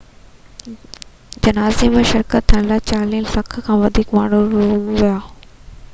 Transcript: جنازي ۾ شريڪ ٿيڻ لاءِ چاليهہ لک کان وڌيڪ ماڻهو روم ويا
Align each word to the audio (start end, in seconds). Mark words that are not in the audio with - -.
جنازي 1.47 1.89
۾ 1.97 2.01
شريڪ 2.13 2.37
ٿيڻ 2.51 2.65
لاءِ 2.71 2.85
چاليهہ 2.93 3.37
لک 3.37 3.55
کان 3.69 3.79
وڌيڪ 3.85 4.17
ماڻهو 4.21 4.43
روم 4.57 4.91
ويا 4.97 5.17